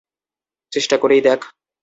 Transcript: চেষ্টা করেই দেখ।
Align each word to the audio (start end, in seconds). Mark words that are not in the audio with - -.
চেষ্টা 0.73 0.95
করেই 0.97 1.21
দেখ। 1.21 1.39